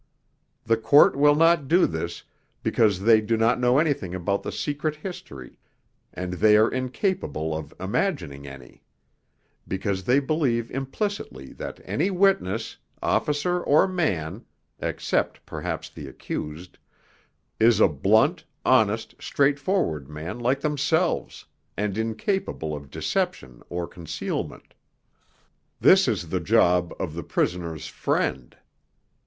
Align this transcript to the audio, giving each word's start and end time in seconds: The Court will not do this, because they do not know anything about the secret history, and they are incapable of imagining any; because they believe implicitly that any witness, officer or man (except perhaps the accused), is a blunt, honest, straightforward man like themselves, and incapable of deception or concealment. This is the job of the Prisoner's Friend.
The 0.65 0.77
Court 0.77 1.15
will 1.15 1.35
not 1.35 1.67
do 1.67 1.85
this, 1.85 2.23
because 2.63 3.01
they 3.01 3.21
do 3.21 3.37
not 3.37 3.59
know 3.59 3.77
anything 3.77 4.15
about 4.15 4.41
the 4.41 4.51
secret 4.51 4.95
history, 4.95 5.59
and 6.11 6.33
they 6.33 6.57
are 6.57 6.67
incapable 6.71 7.55
of 7.55 7.71
imagining 7.79 8.47
any; 8.47 8.81
because 9.67 10.05
they 10.05 10.19
believe 10.19 10.71
implicitly 10.71 11.53
that 11.53 11.79
any 11.85 12.09
witness, 12.09 12.77
officer 13.03 13.61
or 13.61 13.87
man 13.87 14.43
(except 14.79 15.45
perhaps 15.45 15.87
the 15.87 16.07
accused), 16.07 16.79
is 17.59 17.79
a 17.79 17.87
blunt, 17.87 18.43
honest, 18.65 19.13
straightforward 19.21 20.09
man 20.09 20.39
like 20.39 20.61
themselves, 20.61 21.45
and 21.77 21.95
incapable 21.95 22.75
of 22.75 22.89
deception 22.89 23.61
or 23.69 23.87
concealment. 23.87 24.73
This 25.79 26.07
is 26.07 26.29
the 26.29 26.39
job 26.39 26.91
of 26.99 27.13
the 27.13 27.21
Prisoner's 27.21 27.85
Friend. 27.85 28.57